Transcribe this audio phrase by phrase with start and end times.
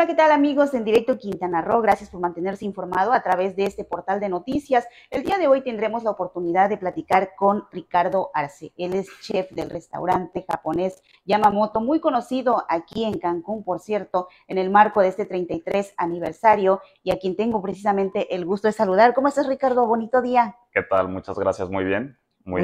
[0.00, 1.82] Hola, ¿qué tal amigos en Directo Quintana Roo?
[1.82, 4.88] Gracias por mantenerse informado a través de este portal de noticias.
[5.10, 8.72] El día de hoy tendremos la oportunidad de platicar con Ricardo Arce.
[8.78, 14.56] Él es chef del restaurante japonés Yamamoto, muy conocido aquí en Cancún, por cierto, en
[14.56, 19.12] el marco de este 33 aniversario y a quien tengo precisamente el gusto de saludar.
[19.12, 19.86] ¿Cómo estás, Ricardo?
[19.86, 20.56] Bonito día.
[20.72, 21.08] ¿Qué tal?
[21.08, 22.16] Muchas gracias, muy bien.
[22.42, 22.62] Muy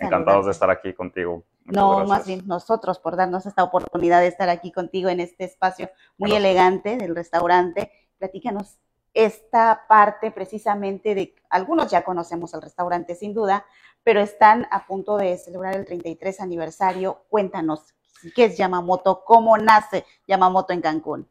[0.00, 4.48] encantados de estar aquí contigo no, más bien nosotros por darnos esta oportunidad de estar
[4.48, 7.92] aquí contigo en este espacio muy elegante del restaurante.
[8.18, 8.78] Platícanos
[9.14, 13.64] esta parte precisamente de, algunos ya conocemos el restaurante sin duda,
[14.02, 17.24] pero están a punto de celebrar el 33 aniversario.
[17.28, 17.94] Cuéntanos,
[18.34, 19.24] ¿qué es Yamamoto?
[19.24, 21.28] ¿Cómo nace Yamamoto en Cancún?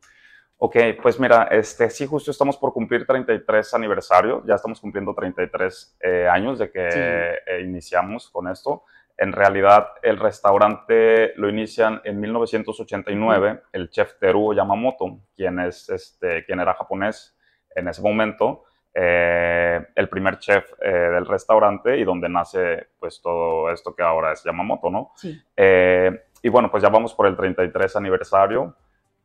[0.59, 5.97] Ok, pues mira, este, sí, justo estamos por cumplir 33 aniversario, ya estamos cumpliendo 33
[5.99, 8.83] eh, años de que eh, iniciamos con esto.
[9.17, 16.45] En realidad, el restaurante lo inician en 1989 el chef Teruo Yamamoto, quien, es, este,
[16.45, 17.35] quien era japonés
[17.75, 23.71] en ese momento, eh, el primer chef eh, del restaurante y donde nace pues todo
[23.71, 25.11] esto que ahora es Yamamoto, ¿no?
[25.15, 25.39] Sí.
[25.55, 28.75] Eh, y bueno, pues ya vamos por el 33 aniversario.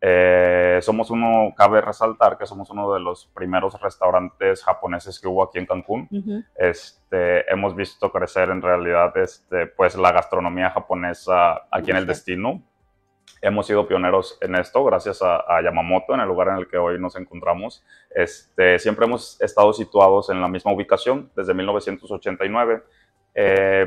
[0.05, 5.45] Eh, somos uno, cabe resaltar que somos uno de los primeros restaurantes japoneses que hubo
[5.45, 6.08] aquí en Cancún.
[6.56, 12.61] este, hemos visto crecer en realidad este, pues, la gastronomía japonesa aquí en el destino.
[13.41, 17.00] Hemos sido pioneros en esto gracias a, Yamamoto, en el lugar en el que hoy
[17.00, 17.84] nos encontramos.
[18.11, 22.83] Este, siempre hemos estado situados en la misma ubicación desde 1989.
[23.34, 23.86] Eh,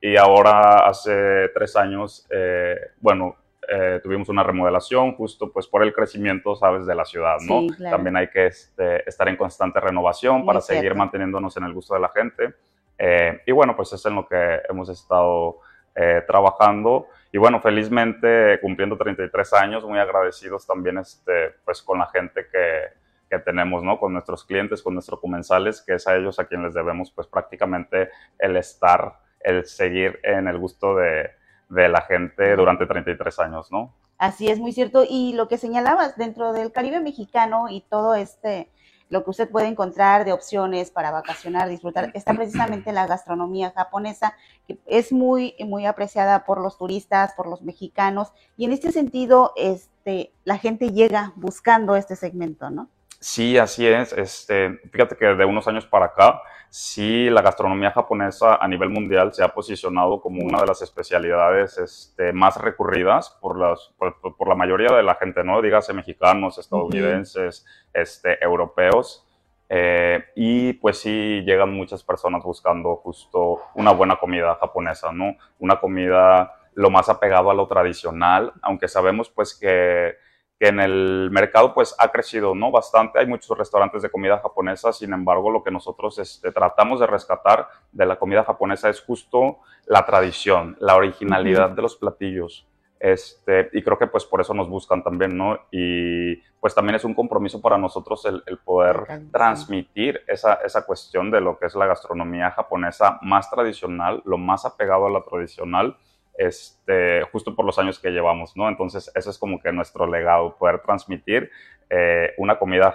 [0.00, 3.36] y ahora hace tres años, eh, bueno,
[3.68, 7.66] eh, tuvimos una remodelación justo pues por el crecimiento, sabes, de la ciudad, ¿no?
[7.90, 12.00] También hay que este, estar en constante renovación para seguir manteniéndonos en el gusto de
[12.00, 12.54] la gente.
[12.98, 15.58] Eh, y bueno, pues es en lo que hemos estado
[15.94, 17.08] eh, trabajando.
[17.32, 22.84] Y bueno, felizmente cumpliendo 33 años, muy agradecidos también este, pues con la gente que,
[23.28, 23.98] que tenemos, ¿no?
[23.98, 27.26] Con nuestros clientes, con nuestros comensales, que es a ellos a quienes les debemos pues
[27.26, 31.30] prácticamente el estar, el seguir en el gusto de,
[31.68, 33.92] de la gente durante 33 años, ¿no?
[34.18, 35.04] Así es, muy cierto.
[35.08, 38.70] Y lo que señalabas dentro del Caribe mexicano y todo este,
[39.08, 44.34] lo que usted puede encontrar de opciones para vacacionar, disfrutar, está precisamente la gastronomía japonesa,
[44.66, 48.32] que es muy, muy apreciada por los turistas, por los mexicanos.
[48.56, 52.88] Y en este sentido, este, la gente llega buscando este segmento, ¿no?
[53.26, 54.12] Sí, así es.
[54.12, 59.34] Este, fíjate que de unos años para acá, sí, la gastronomía japonesa a nivel mundial
[59.34, 64.54] se ha posicionado como una de las especialidades este, más recurridas por, las, por, la
[64.54, 65.60] mayoría de la gente, ¿no?
[65.60, 69.26] Dígase mexicanos, estadounidenses, este, europeos.
[69.68, 75.36] Eh, y pues sí, llegan muchas personas buscando justo una buena comida japonesa, ¿no?
[75.58, 80.14] Una comida lo más apegado a lo tradicional, aunque sabemos pues que
[80.58, 83.18] que en el mercado pues ha crecido no bastante.
[83.18, 87.68] Hay muchos restaurantes de comida japonesa sin embargo lo que nosotros este, tratamos de rescatar
[87.92, 92.66] de la comida japonesa es justo la tradición la originalidad de los platillos
[92.98, 95.58] este, y creo que pues por eso nos buscan también, ¿no?
[95.70, 101.30] Y pues también es un compromiso para nosotros el, el poder transmitir esa, esa cuestión
[101.30, 105.96] de lo que es la gastronomía japonesa más tradicional, lo más apegado a la tradicional,
[106.38, 108.68] este, justo por los años que llevamos, ¿no?
[108.68, 111.50] Entonces, eso es como que nuestro legado, poder transmitir
[111.88, 112.92] eh, una comida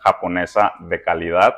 [0.00, 1.54] japonesa de calidad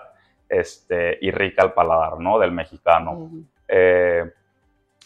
[0.49, 2.39] este, y rica al paladar, ¿no?
[2.39, 3.31] Del mexicano.
[3.69, 4.31] Eh,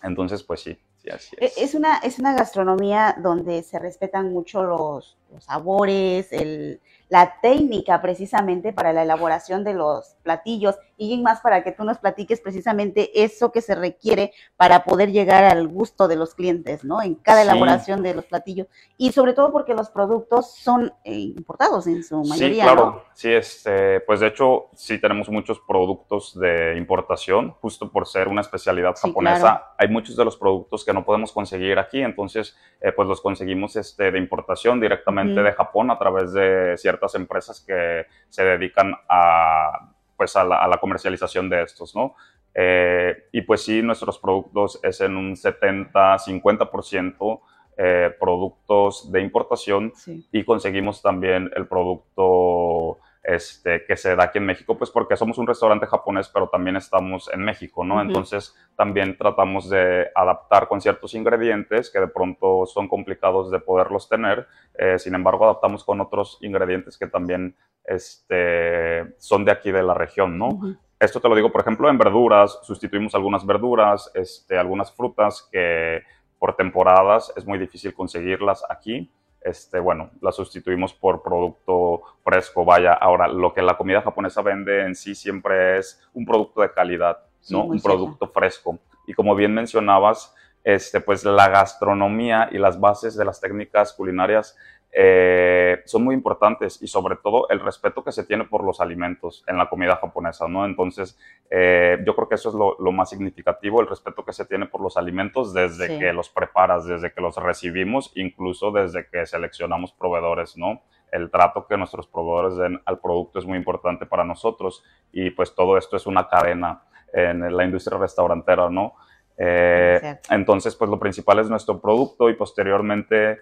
[0.03, 1.59] entonces, pues sí, sí, así e, es.
[1.59, 8.03] Es una, es una gastronomía donde se respetan mucho los, los sabores, el, la técnica
[8.03, 13.23] precisamente para la elaboración de los platillos y más para que tú nos platiques precisamente
[13.23, 17.03] eso que se requiere para poder llegar al gusto de los clientes, ¿no?
[17.03, 18.67] En cada elaboración de los platillos
[18.97, 22.65] y sobre todo porque los productos son eh, importados en su mayoría.
[22.65, 23.05] Sí, claro.
[23.13, 28.41] Sí, este, pues de hecho sí tenemos muchos productos de importación, justo por ser una
[28.41, 29.75] especialidad japonesa.
[29.79, 33.77] Hay muchos de los productos que no podemos conseguir aquí, entonces eh, pues los conseguimos
[33.77, 39.93] este, de importación directamente de Japón a través de ciertas empresas que se dedican a
[40.17, 42.17] pues a la, comercialización de estos, ¿no?
[42.55, 47.41] Eh, y pues sí, nuestros productos es en un 70-50%
[47.77, 49.93] eh, productos de importación
[50.33, 52.97] y conseguimos también el producto
[53.27, 56.77] este, que se da aquí en México, pues porque somos un restaurante japonés, pero también
[56.77, 58.01] estamos en México, ¿no?
[58.01, 64.09] Entonces también tratamos de adaptar con ciertos ingredientes que de pronto son complicados de poderlos
[64.09, 69.83] tener, eh, sin embargo adaptamos con otros ingredientes que también este, son de aquí de
[69.83, 70.61] la región, ¿no?
[71.01, 76.03] Esto te lo digo, por ejemplo, en verduras, sustituimos algunas verduras, este, algunas frutas que
[76.39, 79.11] por temporadas es muy difícil conseguirlas aquí.
[79.47, 82.65] Este, bueno, la sustituimos por producto fresco.
[82.65, 86.73] Vaya, ahora, lo que la comida japonesa vende en sí siempre es un producto de
[86.73, 87.19] calidad,
[87.51, 87.65] ¿no?
[87.65, 88.79] un producto fresco.
[89.07, 90.35] Y como bien mencionabas,
[90.65, 94.57] este, pues la gastronomía y las bases de las técnicas culinarias
[94.93, 99.45] eh, son muy importantes y sobre todo el respeto que se tiene por los alimentos
[99.47, 100.65] en la comida japonesa, ¿no?
[100.65, 101.19] Entonces,
[101.51, 104.81] eh, yo creo que eso es lo, más significativo, el respeto que se tiene por
[104.81, 110.57] los alimentos desde que los preparas, desde que los recibimos, incluso desde que seleccionamos proveedores,
[110.57, 110.83] ¿no?
[111.13, 114.83] El trato que nuestros proveedores den al producto es muy importante para nosotros
[115.13, 116.83] y pues todo esto es una cadena
[117.13, 118.95] en la industria restaurantera, ¿no?
[119.39, 123.39] Eh, entonces, pues lo principal es nuestro producto y posteriormente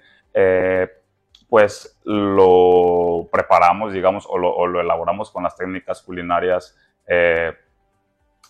[1.55, 7.53] pues lo preparamos, digamos, o lo, elaboramos con las técnicas culinarias eh,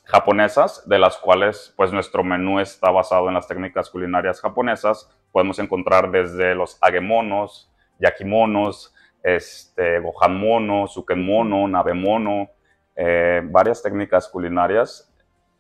[0.05, 5.15] japonesas, de las cuales pues nuestro menú está basado en las técnicas culinarias japonesas.
[5.33, 12.49] Podemos encontrar desde los agemonos, yakimonos, este, gohan mono, suken mono, nabe mono,
[12.97, 15.14] eh, varias técnicas culinarias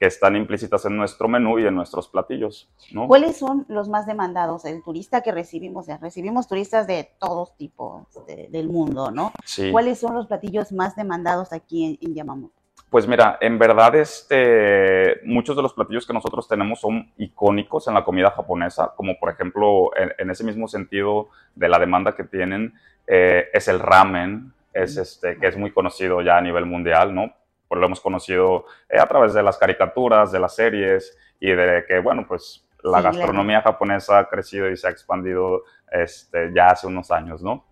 [0.04, 2.68] que están implícitas en nuestro menú y en nuestros platillos.
[3.06, 4.66] ¿Cuáles son los más demandados?
[4.66, 9.32] El turista que recibimos, ya recibimos turistas de todos tipos del mundo, ¿no?
[9.46, 9.72] Sí.
[9.72, 12.52] ¿Cuáles son los platillos más demandados aquí en, Yamamoto?
[12.90, 17.94] Pues mira, en verdad este, muchos de los platillos que nosotros tenemos son icónicos en
[17.94, 22.74] la comida japonesa, como por ejemplo, en, ese mismo sentido de la demanda que tienen,
[23.06, 27.32] eh, es el ramen, es este, que es muy conocido ya a nivel mundial, ¿no?
[27.75, 31.85] Pues lo hemos conocido eh, a través de las caricaturas, de las series y de
[31.88, 36.87] que, bueno, pues la gastronomía japonesa ha crecido y se ha expandido este, ya hace
[36.87, 37.67] unos años, ¿no?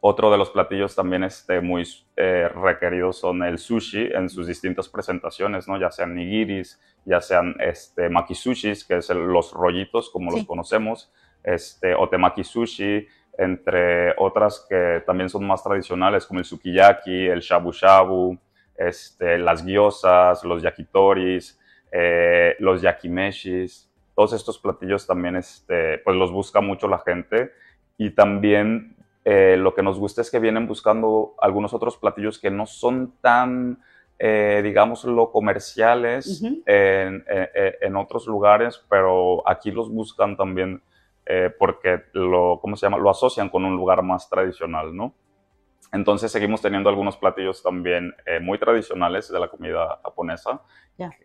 [0.00, 1.82] Otro de los platillos también este, muy
[2.16, 5.76] eh, requeridos son el sushi en sus distintas presentaciones, ¿no?
[5.76, 11.12] Ya sean nigiris, ya sean este, makisushis, que es los rollitos como los conocemos,
[11.42, 13.08] este, o temaki sushi,
[13.38, 18.38] entre otras que también son más tradicionales como el sukiyaki, el shabu shabu,
[18.78, 21.58] este, las gyozas, los yakitoris,
[21.92, 27.52] eh, los yakimeshis, todos estos platillos también este, pues los busca mucho la gente
[27.96, 32.50] y también eh, lo que nos gusta es que vienen buscando algunos otros platillos que
[32.50, 33.78] no son tan,
[34.18, 40.82] eh, digámoslo, comerciales en, otros lugares, pero aquí los buscan también
[41.58, 42.98] porque lo, ¿cómo se llama?
[42.98, 45.12] Lo asocian con un lugar más tradicional, ¿no?
[45.92, 50.60] Entonces seguimos teniendo algunos platillos también eh, muy tradicionales de la comida japonesa.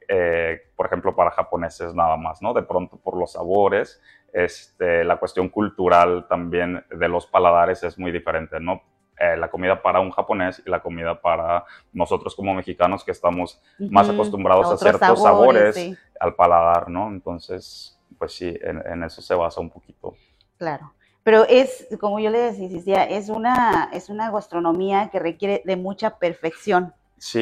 [0.08, 2.54] Eh, por ejemplo, para japoneses nada más, ¿no?
[2.54, 4.02] De pronto por los sabores,
[4.34, 8.82] este, la cuestión cultural también de los paladares es muy diferente, ¿no?
[9.18, 13.62] Eh, la comida para un japonés y la comida para nosotros como mexicanos que estamos
[13.90, 17.08] más acostumbrados a, ciertos sabores, al paladar, ¿no?
[17.08, 20.16] Entonces, pues sí, en eso se basa un poquito.
[20.58, 20.94] Claro.
[21.24, 26.18] Pero es, como yo le decía, es una, es una gastronomía que requiere de mucha
[26.18, 26.94] perfección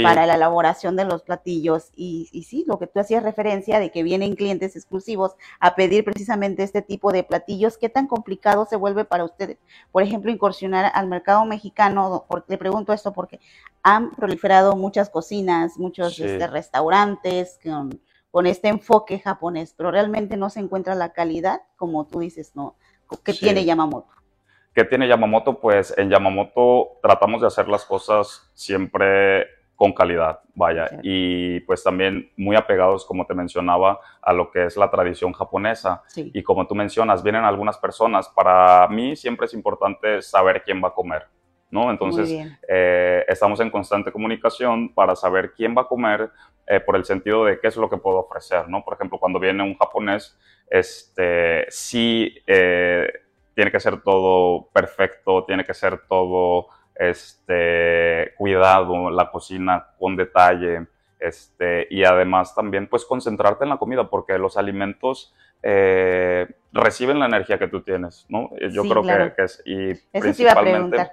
[0.03, 1.91] para la elaboración de los platillos.
[1.95, 6.03] Y, y, sí, lo que tú hacías referencia de que vienen clientes exclusivos a pedir
[6.03, 9.57] precisamente este tipo de platillos, ¿qué tan complicado se vuelve para ustedes?
[9.91, 13.39] Por ejemplo, incursionar al mercado mexicano, le pregunto esto porque
[13.81, 18.01] han proliferado muchas cocinas, muchos este, restaurantes con,
[18.31, 22.75] con este enfoque japonés, pero realmente no se encuentra la calidad, como tú dices, ¿no?
[23.23, 24.09] ¿Qué tiene Yamamoto?
[24.73, 25.59] ¿Qué tiene Yamamoto?
[25.59, 29.47] Pues en Yamamoto tratamos de hacer las cosas siempre
[29.79, 34.75] con calidad, vaya, y pues también muy apegados, como te mencionaba, a lo que es
[34.75, 36.03] la tradición japonesa.
[36.17, 40.89] Y como tú mencionas, vienen algunas personas, para mí siempre es importante saber quién va
[40.89, 41.27] a comer,
[41.71, 41.91] ¿no?
[41.91, 42.29] Entonces,
[42.67, 46.29] eh, estamos en constante comunicación para saber quién va a comer
[46.71, 48.83] eh, por el sentido de qué es lo que puedo ofrecer, ¿no?
[48.85, 50.37] Por ejemplo, cuando viene un japonés,
[50.69, 53.11] este, sí eh,
[53.55, 60.85] tiene que ser todo perfecto, tiene que ser todo este, cuidado, la cocina con detalle,
[61.17, 67.25] este, y además también pues concentrarte en la comida, porque los alimentos eh, reciben la
[67.25, 68.51] energía que tú tienes, ¿no?
[68.71, 71.11] Yo creo que, es, y principalmente,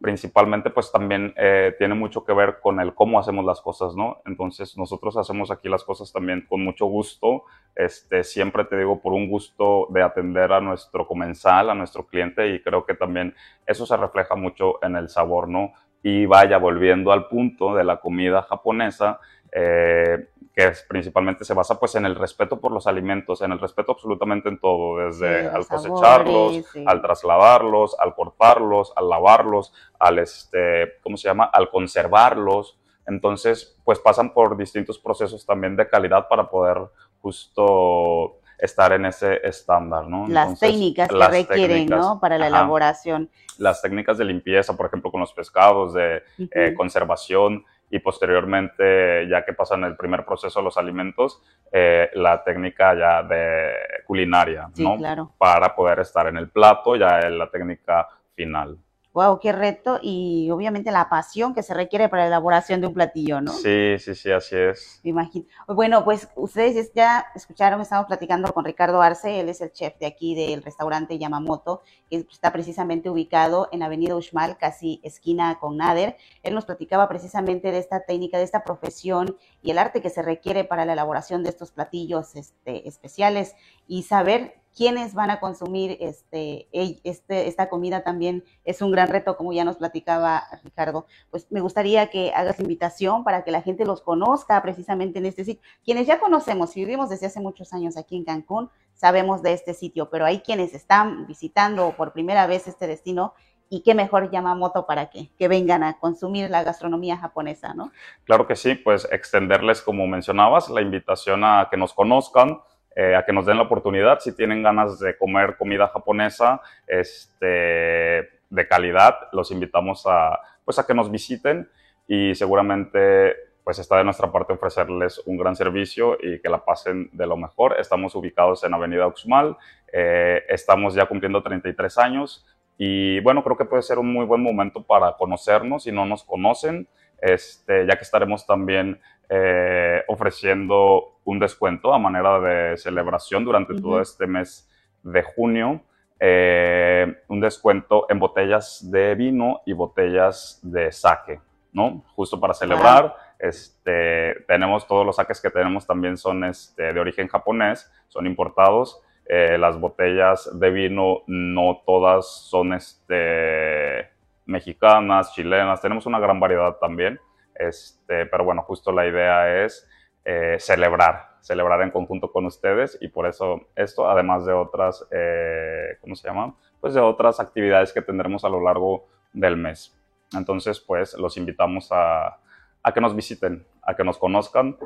[0.00, 4.22] principalmente pues también eh, tiene mucho que ver con el cómo hacemos las cosas, ¿no?
[4.24, 9.12] Entonces nosotros hacemos aquí las cosas también con mucho gusto, este, siempre te digo por
[9.12, 13.34] un gusto de atender a nuestro comensal, a nuestro cliente y creo que también
[13.66, 15.74] eso se refleja mucho en el sabor, ¿no?
[16.02, 19.20] Y vaya, volviendo al punto de la comida japonesa,
[19.52, 23.92] eh, que principalmente se basa pues en el respeto por los alimentos, en el respeto
[23.92, 31.16] absolutamente en todo, desde al cosecharlos, al trasladarlos, al cortarlos, al lavarlos, al este, ¿cómo
[31.16, 31.44] se llama?
[31.52, 32.78] al conservarlos.
[33.06, 36.78] Entonces, pues pasan por distintos procesos también de calidad para poder
[37.20, 40.26] justo estar en ese estándar, ¿no?
[40.28, 42.20] Las técnicas que requieren, ¿no?
[42.20, 43.28] Para la elaboración.
[43.58, 49.44] Las técnicas de limpieza, por ejemplo, con los pescados, de eh, conservación y posteriormente, ya
[49.44, 53.72] que pasan el primer proceso de los alimentos, eh, la técnica ya de
[54.04, 54.96] culinaria, ¿no?
[54.96, 55.30] Claro.
[55.38, 58.76] Para poder estar en el plato, ya en la técnica final.
[59.14, 62.94] Wow, qué reto y obviamente la pasión que se requiere para la elaboración de un
[62.94, 63.52] platillo, ¿no?
[63.52, 65.00] Sí, sí, sí, así es.
[65.04, 65.46] Me imagino.
[65.68, 70.06] Bueno, pues ustedes ya escucharon, estamos platicando con Ricardo Arce, él es el chef de
[70.06, 76.16] aquí del restaurante Yamamoto, que está precisamente ubicado en Avenida Uxmal, casi esquina con Nader.
[76.42, 80.22] Él nos platicaba precisamente de esta técnica, de esta profesión y el arte que se
[80.22, 83.54] requiere para la elaboración de estos platillos este, especiales
[83.86, 89.36] y saber quiénes van a consumir este, este, esta comida también es un gran reto,
[89.36, 91.06] como ya nos platicaba Ricardo.
[91.30, 95.44] Pues me gustaría que hagas invitación para que la gente los conozca precisamente en este
[95.44, 95.62] sitio.
[95.84, 99.74] Quienes ya conocemos y vivimos desde hace muchos años aquí en Cancún, sabemos de este
[99.74, 103.34] sitio, pero hay quienes están visitando por primera vez este destino
[103.68, 107.92] y qué mejor Yamamoto para que, que vengan a consumir la gastronomía japonesa, ¿no?
[108.24, 112.60] Claro que sí, pues extenderles, como mencionabas, la invitación a que nos conozcan,
[112.96, 118.30] eh, a que nos den la oportunidad si tienen ganas de comer comida japonesa este,
[118.50, 121.68] de calidad, los invitamos a, pues a que nos visiten
[122.06, 123.34] y seguramente
[123.64, 127.36] pues está de nuestra parte ofrecerles un gran servicio y que la pasen de lo
[127.36, 127.76] mejor.
[127.80, 129.56] Estamos ubicados en Avenida Uxmal,
[129.90, 132.46] eh, estamos ya cumpliendo 33 años
[132.76, 136.24] y bueno, creo que puede ser un muy buen momento para conocernos si no nos
[136.24, 136.86] conocen,
[137.20, 144.00] este, ya que estaremos también eh, ofreciendo un descuento a manera de celebración durante todo
[144.00, 144.70] este mes
[145.02, 145.82] de junio.
[146.20, 151.40] Eh, un descuento en botellas de vino y botellas de sake,
[151.72, 152.04] ¿no?
[152.14, 153.16] Justo para celebrar.
[153.38, 159.02] Este, tenemos todos los saques que tenemos también son este, de origen japonés, son importados.
[159.26, 164.10] Eh, las botellas de vino no todas son este,
[164.46, 167.20] mexicanas, chilenas, tenemos una gran variedad también.
[167.54, 169.88] Este, pero bueno, justo la idea es
[170.24, 175.98] eh, celebrar, celebrar en conjunto con ustedes y por eso esto, además de otras, eh,
[176.00, 176.54] ¿cómo se llama?
[176.80, 179.96] Pues de otras actividades que tendremos a lo largo del mes.
[180.36, 182.38] Entonces, pues los invitamos a,
[182.82, 184.76] a que nos visiten, a que nos conozcan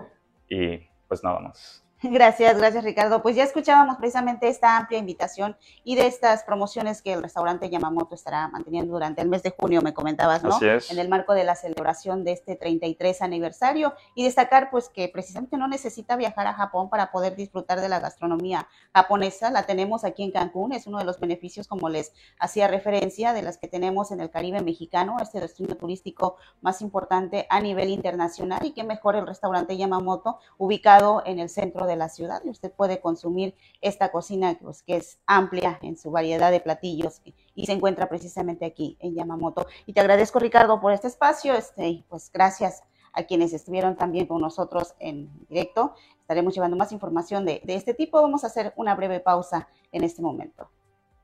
[0.48, 1.87] y pues nada más.
[2.02, 3.22] Gracias, gracias Ricardo.
[3.22, 8.14] Pues ya escuchábamos precisamente esta amplia invitación y de estas promociones que el restaurante Yamamoto
[8.14, 10.54] estará manteniendo durante el mes de junio, me comentabas, ¿no?
[10.54, 10.92] Así es.
[10.92, 15.56] En el marco de la celebración de este 33 aniversario y destacar pues que precisamente
[15.56, 20.22] no necesita viajar a Japón para poder disfrutar de la gastronomía japonesa, la tenemos aquí
[20.22, 24.12] en Cancún, es uno de los beneficios como les hacía referencia de las que tenemos
[24.12, 29.16] en el Caribe mexicano, este destino turístico más importante a nivel internacional y que mejor
[29.16, 34.12] el restaurante Yamamoto ubicado en el centro de la ciudad y usted puede consumir esta
[34.12, 37.20] cocina pues, que es amplia en su variedad de platillos
[37.54, 39.66] y se encuentra precisamente aquí en Yamamoto.
[39.86, 44.40] Y te agradezco Ricardo por este espacio, este, pues gracias a quienes estuvieron también con
[44.40, 45.94] nosotros en directo.
[46.20, 48.20] Estaremos llevando más información de, de este tipo.
[48.22, 50.70] Vamos a hacer una breve pausa en este momento.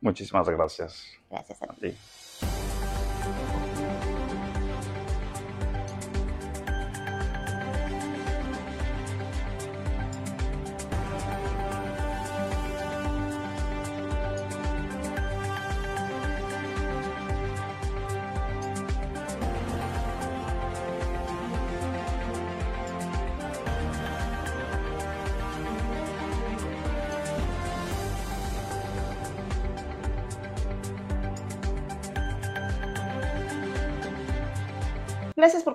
[0.01, 1.05] Muchísimas gracias.
[1.31, 1.75] Gracias a ti.
[1.81, 2.24] Gracias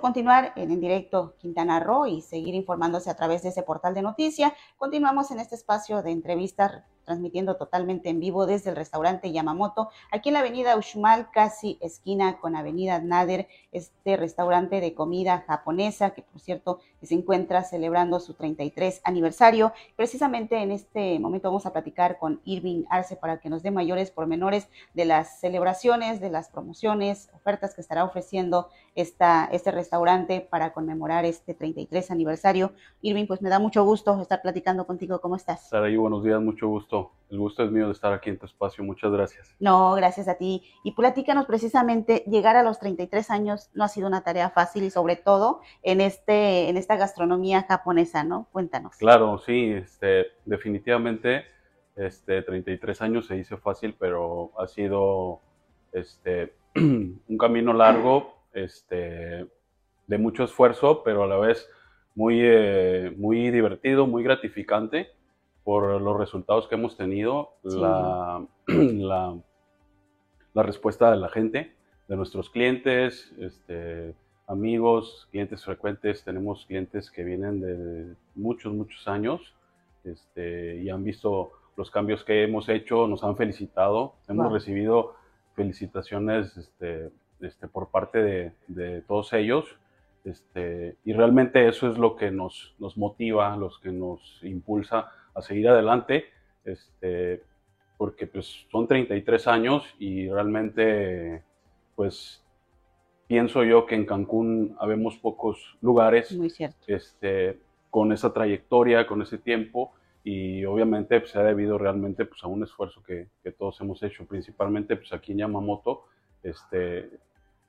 [0.00, 4.54] continuar en, directo Quintana Roo y seguir informándose a través de ese portal de noticia.
[4.76, 10.28] Continuamos en este espacio de entrevistas transmitiendo totalmente en vivo desde el restaurante Yamamoto, aquí
[10.28, 16.22] en la avenida Uxmal, casi esquina con avenida Nader, este restaurante de comida japonesa que
[16.22, 19.72] por cierto se encuentra celebrando su 33 aniversario.
[19.96, 24.12] Precisamente en este momento vamos a platicar con Irving Arce para que nos dé mayores
[24.12, 28.68] pormenores de las celebraciones, de las promociones, ofertas que estará ofreciendo
[29.00, 32.72] esta, este restaurante para conmemorar este 33 aniversario.
[33.02, 35.20] Irving, pues me da mucho gusto estar platicando contigo.
[35.20, 35.68] ¿Cómo estás?
[35.68, 37.12] Saraí, buenos días, mucho gusto.
[37.30, 38.82] El gusto es mío de estar aquí en tu espacio.
[38.82, 39.54] Muchas gracias.
[39.60, 40.62] No, gracias a ti.
[40.82, 44.90] Y platícanos precisamente, llegar a los 33 años no ha sido una tarea fácil y
[44.90, 48.48] sobre todo en, este, en esta gastronomía japonesa, ¿no?
[48.52, 48.96] Cuéntanos.
[48.96, 51.44] Claro, sí, este, definitivamente
[51.96, 55.40] este, 33 años se hizo fácil, pero ha sido
[55.92, 59.46] este, un camino largo, este,
[60.06, 61.68] de mucho esfuerzo, pero a la vez
[62.14, 65.10] muy, eh, muy divertido, muy gratificante
[65.64, 69.38] por los resultados que hemos tenido, la, la,
[70.54, 71.74] la, respuesta de la gente,
[72.08, 74.14] de nuestros clientes, este,
[74.46, 76.24] amigos, clientes frecuentes.
[76.24, 79.54] Tenemos clientes que vienen de muchos, muchos años
[80.04, 85.14] este, y han visto los cambios que hemos hecho, nos han felicitado, hemos recibido
[85.54, 89.76] felicitaciones este, este, por parte de, de todos ellos.
[90.24, 95.42] Este, y realmente eso es lo que nos, nos motiva, los que nos impulsa a
[95.42, 96.26] seguir adelante,
[96.64, 97.42] este,
[97.96, 101.42] porque pues son 33 años y realmente
[101.94, 102.44] pues
[103.26, 106.36] pienso yo que en Cancún habemos pocos lugares
[106.86, 107.58] Este,
[107.90, 109.92] con esa trayectoria, con ese tiempo
[110.22, 114.02] y obviamente pues, se ha debido realmente pues, a un esfuerzo que, que, todos hemos
[114.02, 116.04] hecho, principalmente pues, aquí en Yamamoto,
[116.42, 117.10] este,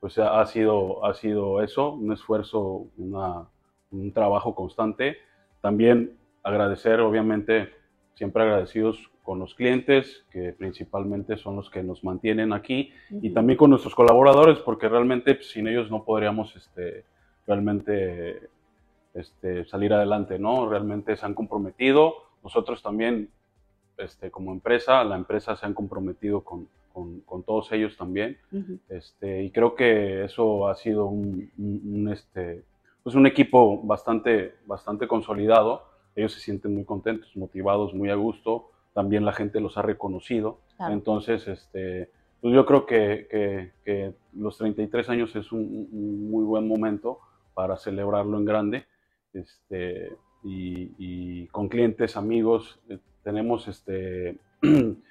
[0.01, 3.48] pues ha sido, ha sido eso, un esfuerzo, una,
[3.91, 5.17] un trabajo constante.
[5.62, 7.70] También agradecer, obviamente,
[8.15, 13.58] siempre agradecidos con los clientes, que principalmente son los que nos mantienen aquí, y también
[13.58, 17.05] con nuestros colaboradores, porque realmente pues, sin ellos no podríamos este,
[17.46, 18.50] realmente
[19.13, 20.67] este, salir adelante, ¿no?
[20.67, 23.29] Realmente se han comprometido, nosotros también,
[23.98, 28.38] este, como empresa, la empresa se han comprometido con, con, todos ellos también.
[28.89, 32.63] este, y creo que eso ha sido un, este,
[33.03, 35.83] pues un equipo bastante, bastante consolidado.
[36.15, 38.69] Ellos se sienten muy contentos, motivados, muy a gusto.
[38.93, 40.60] También la gente los ha reconocido.
[40.89, 42.10] Entonces, este,
[42.41, 47.19] pues yo creo que, que, los 33 años es un, muy buen momento
[47.53, 48.86] para celebrarlo en grande.
[49.33, 50.12] Este,
[50.43, 54.38] y, y con clientes, amigos, eh, tenemos este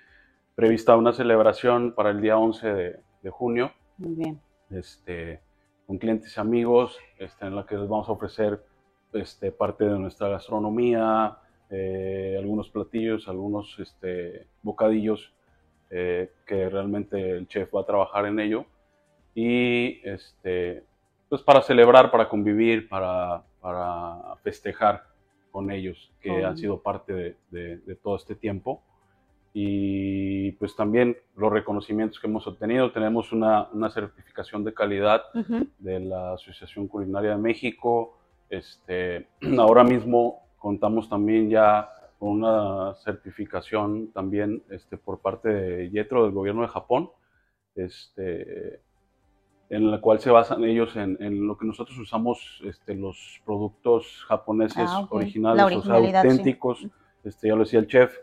[0.60, 2.68] prevista una celebración para el día 11
[3.22, 3.72] de, junio.
[3.96, 4.40] Muy bien.
[4.68, 5.40] Este,
[5.86, 8.62] con clientes y amigos, este, en la que les vamos a ofrecer
[9.14, 11.38] este, parte de nuestra gastronomía,
[11.70, 15.32] eh, algunos platillos, algunos este, bocadillos
[15.88, 18.66] eh, que realmente el chef va a trabajar en ello.
[19.34, 20.84] Y este,
[21.30, 25.04] pues para celebrar, para convivir, para, para festejar
[25.50, 27.14] con ellos, que han sido parte
[27.50, 28.82] de, de todo este tiempo
[29.52, 32.92] y pues también los reconocimientos que hemos obtenido.
[32.92, 35.22] Tenemos una, una certificación de calidad
[35.78, 38.16] de la Asociación Culinaria de México.
[38.48, 46.24] Este, ahora mismo contamos también ya con una certificación también este, por parte de Yetro
[46.24, 47.10] del gobierno de Japón,
[47.74, 48.82] este,
[49.70, 54.24] en la cual se basan ellos en, en lo que nosotros usamos, este, los productos
[54.28, 56.86] japoneses ah, originales, o sea, auténticos.
[57.24, 58.14] Este, ya lo decía el chef,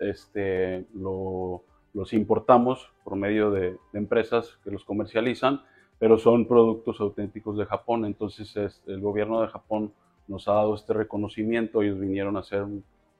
[0.00, 5.62] este, los importamos por medio de, empresas que los comercializan,
[5.98, 8.04] pero son productos auténticos de Japón.
[8.04, 9.92] Entonces el gobierno de Japón
[10.26, 12.64] nos ha dado este reconocimiento, ellos vinieron a hacer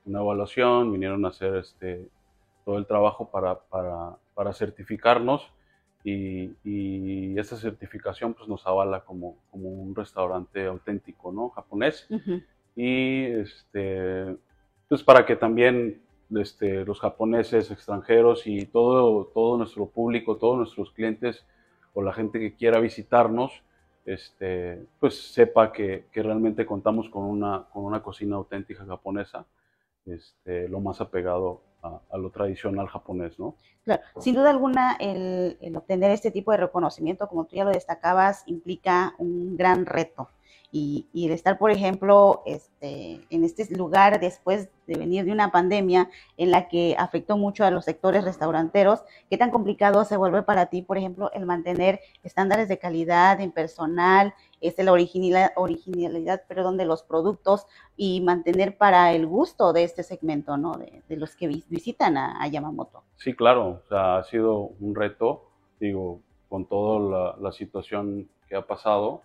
[0.05, 2.09] una evaluación, vinieron a hacer este,
[2.65, 5.53] todo el trabajo para, para, para certificarnos
[6.05, 11.51] y, y, esta certificación pues, nos avala como, como un restaurante auténtico ¿no?
[11.51, 12.09] japonés.
[12.77, 14.37] Y este,
[14.89, 16.01] pues para que también
[16.39, 21.45] este, los japoneses, extranjeros y todo, todo nuestro público, todos nuestros clientes
[21.95, 23.63] o la gente que quiera visitarnos,
[24.05, 29.47] este, pues sepa que, que realmente contamos con una, con una cocina auténtica japonesa,
[30.07, 33.57] este, lo más apegado a, lo tradicional japonés, ¿no?
[33.85, 37.71] Claro, sin duda alguna el, el obtener este tipo de reconocimiento, como tú ya lo
[37.71, 40.29] destacabas, implica un gran reto
[40.73, 45.51] y, y, el estar, por ejemplo, este, en este lugar después de venir de una
[45.51, 50.43] pandemia en la que afectó mucho a los sectores restauranteros, ¿qué tan complicado se vuelve
[50.43, 56.43] para ti, por ejemplo, el mantener estándares de calidad en personal, este, la originalidad, originalidad
[56.47, 60.77] perdón, de los productos y mantener para el gusto de este segmento, ¿no?
[60.77, 63.03] de, de los que visitan a, a, Yamamoto?
[63.17, 65.49] Sí, claro, o sea, ha sido un reto,
[65.81, 69.23] digo, con toda la, la situación que ha pasado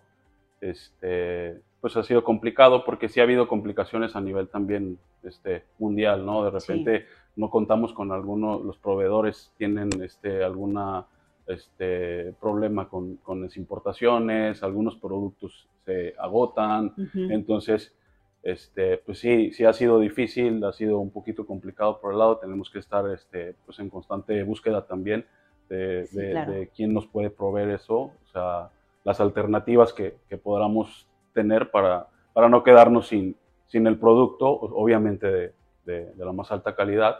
[0.70, 6.24] este, pues ha sido complicado porque sí ha habido complicaciones a nivel también este, mundial,
[6.24, 6.44] ¿no?
[6.44, 11.06] De repente no contamos con algunos, los proveedores tienen este, alguna
[11.46, 17.94] este, problema con, con las importaciones, algunos productos se agotan, entonces,
[18.42, 22.38] este, pues sí, sí ha sido difícil, ha sido un poquito complicado por el lado,
[22.38, 25.24] tenemos que estar este, pues en constante búsqueda también
[25.68, 28.70] de, de quién nos puede proveer eso, o sea,
[29.06, 35.26] las alternativas que, que podamos tener para, para no quedarnos sin, sin el producto, obviamente
[35.30, 35.52] de,
[35.84, 37.16] de, la más alta calidad,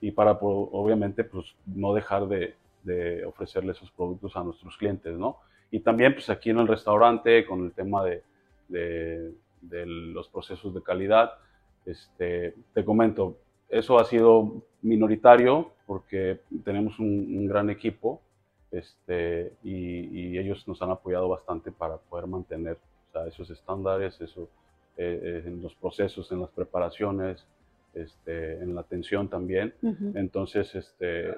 [0.00, 5.38] y para obviamente pues, no dejar de, de, ofrecerle esos productos a nuestros clientes, ¿no?
[5.72, 8.22] Y también pues aquí en el restaurante con el tema de,
[8.68, 11.32] de los procesos de calidad,
[11.84, 18.20] este, te comento, eso ha sido minoritario porque tenemos un, gran equipo
[18.74, 22.76] este, y, ellos nos han apoyado bastante para poder mantener
[23.28, 24.48] esos estándares, eso,
[24.96, 27.46] eh, eh, en los procesos, en las preparaciones,
[27.94, 29.72] este, en la atención también.
[30.14, 31.32] Entonces, este,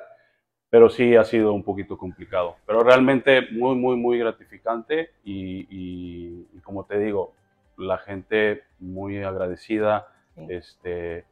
[0.71, 2.57] pero sí ha sido un poquito complicado.
[2.67, 7.35] Pero realmente muy, muy, muy gratificante y, como te digo,
[7.77, 10.09] la gente muy agradecida.
[10.49, 11.25] Este,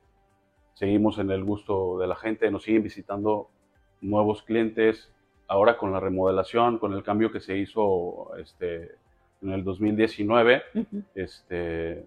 [0.75, 3.49] seguimos en el gusto de la gente, nos siguen visitando
[4.03, 5.11] nuevos clientes.
[5.47, 8.93] Ahora con la remodelación, con el cambio que se hizo este,
[9.43, 10.63] en el 2019,
[11.15, 12.07] este,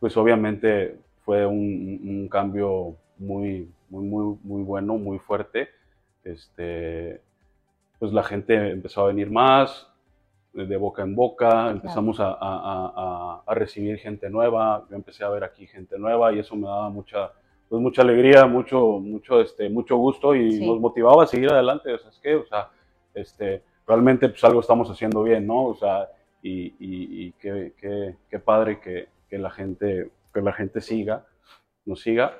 [0.00, 5.68] pues obviamente fue un, cambio muy, muy, muy, muy bueno, muy fuerte.
[6.24, 7.20] Este,
[7.98, 9.88] pues la gente empezó a venir más,
[10.54, 15.42] de boca en boca, empezamos a, a, a, recibir gente nueva, yo empecé a ver
[15.42, 17.32] aquí gente nueva y eso me daba mucha,
[17.74, 21.98] pues mucha alegría, mucho, mucho, este, mucho gusto y nos motivaba a seguir adelante, o
[21.98, 22.70] sea, es que, o sea,
[23.14, 25.64] este, realmente pues algo estamos haciendo bien, ¿no?
[25.64, 26.08] O sea,
[26.40, 31.26] y, y, y qué, qué, qué, padre que, que, la gente, que la gente siga,
[31.84, 32.38] nos siga.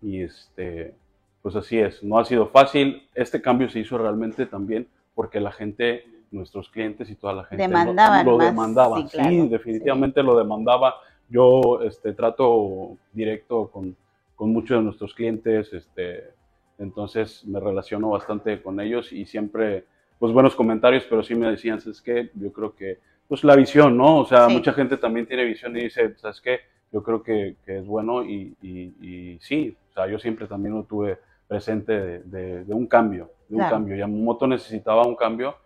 [0.00, 0.94] Y este,
[1.42, 5.52] pues así es, no ha sido fácil, este cambio se hizo realmente también porque la
[5.52, 9.10] gente nuestros clientes y toda la gente Demandaban lo, demandaban.
[9.10, 10.94] Sí, definitivamente lo demandaba.
[11.28, 13.94] Yo este, trato directo con,
[14.38, 16.30] con, muchos de nuestros clientes, este,
[16.78, 19.84] entonces me relaciono bastante con ellos y siempre,
[20.18, 23.96] pues buenos comentarios, pero sí me decían, es que yo creo que, pues la visión,
[23.96, 24.20] ¿no?
[24.20, 26.60] O sea, mucha gente también tiene visión y dice, ¿sabes qué?
[26.90, 30.84] Yo creo que, que es bueno y, y, sí, o sea, yo siempre también lo
[30.84, 33.96] tuve presente de, de, un cambio, de un cambio.
[33.96, 35.56] Yamamoto necesitaba un cambio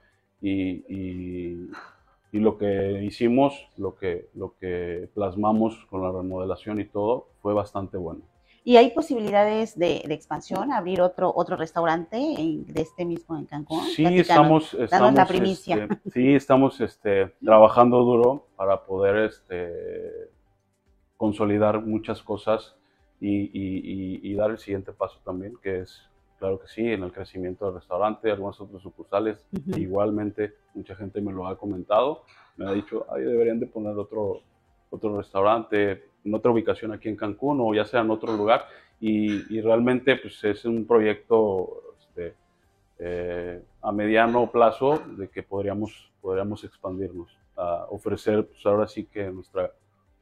[0.40, 1.70] y, y,
[2.32, 7.54] y, lo que hicimos, lo que, lo que plasmamos con la remodelación y todo, fue
[7.54, 8.22] bastante bueno.
[8.64, 13.84] ¿Y hay posibilidades de, de expansión, abrir otro, otro restaurante de este mismo en Cancún?
[13.86, 15.88] Sí, estamos, estamos, la primicia.
[15.90, 20.30] Este, sí, estamos este, trabajando duro para poder este,
[21.16, 22.76] consolidar muchas cosas
[23.20, 26.08] y, y, y, dar el siguiente paso también, que es
[26.42, 29.46] Claro que sí, en el crecimiento del restaurante, algunos otros sucursales,
[29.76, 32.24] igualmente mucha gente me lo ha comentado,
[32.56, 34.40] me ha dicho, ahí deberían de poner otro,
[34.90, 38.66] otro restaurante en otra ubicación aquí en Cancún o ya sea en otro lugar
[39.00, 42.34] y, realmente pues es un proyecto este,
[43.00, 49.28] eh, a mediano plazo de que podríamos, podríamos expandirnos, a ofrecer pues ahora sí que
[49.28, 49.72] nuestra,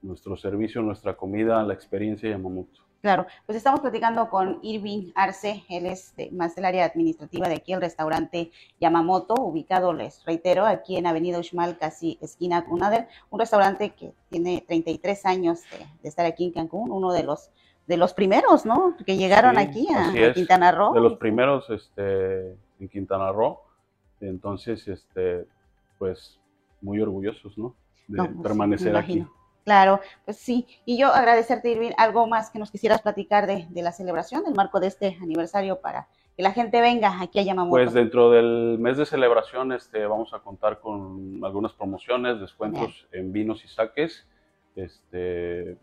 [0.00, 2.89] nuestro servicio, nuestra comida, la experiencia Yamamoto.
[3.00, 7.72] Claro, pues estamos platicando con Irving Arce, él es más del área administrativa de aquí,
[7.72, 13.90] el restaurante Yamamoto, ubicado, les reitero, aquí en Avenida Uxmal, casi esquina Cunader, un restaurante
[13.90, 15.62] que tiene 33 años
[16.02, 17.50] de, estar aquí en Cancún, uno de los
[17.86, 18.94] de los primeros, ¿no?
[19.04, 20.92] Que llegaron aquí a, Quintana Roo.
[20.92, 23.58] De los primeros este, en Quintana Roo.
[24.20, 25.48] Entonces, este,
[25.98, 26.38] pues,
[26.80, 27.74] muy orgullosos, ¿no?
[28.06, 29.26] De pues, permanecer aquí.
[29.64, 30.66] Claro, pues sí.
[30.85, 34.81] Y yo agradecerte, Irving, algo más que nos quisieras platicar de, la celebración, del marco
[34.81, 37.70] de este aniversario para que la gente venga aquí a Yamamoto.
[37.70, 43.33] Pues dentro del mes de celebración este, vamos a contar con algunas promociones, descuentos en
[43.33, 44.27] vinos y saques.
[44.77, 45.77] Este,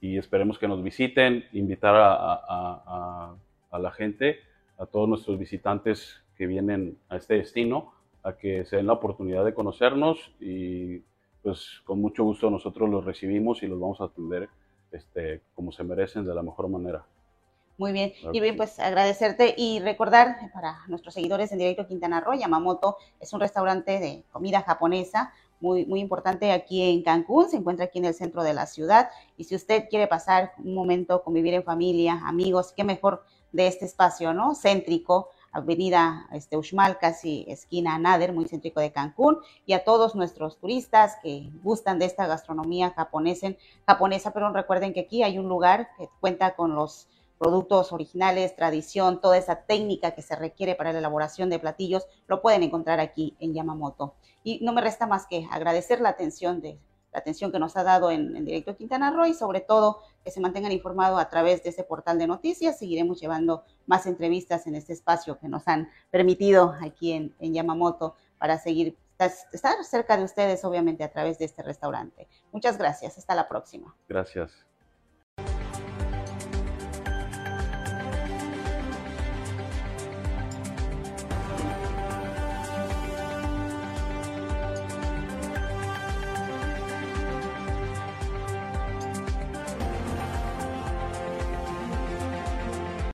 [0.00, 3.36] y esperemos que nos visiten, invitar a,
[3.70, 4.40] a la gente,
[4.78, 9.44] a todos nuestros visitantes que vienen a este destino, a que se den la oportunidad
[9.44, 11.02] de conocernos y
[11.42, 14.48] pues con mucho gusto nosotros los recibimos y los vamos a atender
[14.92, 17.04] este, como se merecen de la mejor manera.
[17.78, 22.34] Muy bien, y bien, pues agradecerte y recordar para nuestros seguidores en directo Quintana Roo,
[22.34, 27.86] Yamamoto es un restaurante de comida japonesa muy, muy importante aquí en Cancún, se encuentra
[27.86, 31.54] aquí en el centro de la ciudad y si usted quiere pasar un momento, convivir
[31.54, 34.54] en familia, amigos, qué mejor de este espacio, ¿no?
[34.54, 40.58] Céntrico, Avenida este, Uxmal, casi esquina Nader, muy céntrico de Cancún, y a todos nuestros
[40.58, 43.48] turistas que gustan de esta gastronomía japonesa,
[43.86, 47.08] japonesa, pero recuerden que aquí hay un lugar que cuenta con los
[47.40, 52.42] productos originales, tradición, toda esa técnica que se requiere para la elaboración de platillos, lo
[52.42, 54.14] pueden encontrar aquí en Yamamoto.
[54.44, 56.78] Y no me resta más que agradecer la atención de
[57.12, 60.40] la atención que nos ha dado en, directo Quintana Roo y sobre todo que se
[60.40, 62.78] mantengan informados a través de ese portal de noticias.
[62.78, 68.14] Seguiremos llevando más entrevistas en este espacio que nos han permitido aquí en, en Yamamoto
[68.38, 68.96] para seguir
[69.52, 72.28] estar cerca de ustedes, obviamente, a través de este restaurante.
[72.52, 73.18] Muchas gracias.
[73.18, 73.94] Hasta la próxima.
[74.08, 74.69] Gracias.